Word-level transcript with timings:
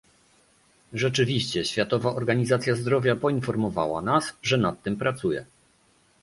Rzeczywiście 0.93 1.65
Światowa 1.65 2.15
Organizacja 2.15 2.75
Zdrowia 2.75 3.15
poinformowała 3.15 4.01
nas, 4.01 4.33
że 4.43 4.57
nad 4.57 4.83
tym 4.83 4.97
pracuje 4.97 5.45